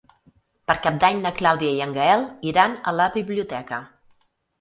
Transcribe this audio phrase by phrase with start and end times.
[0.69, 3.81] Per Cap d'Any na Clàudia i en Gaël iran a la biblioteca.